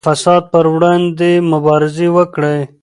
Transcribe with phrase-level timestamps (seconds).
[0.03, 2.59] د فساد پر وړاندې مبارزه وکړئ.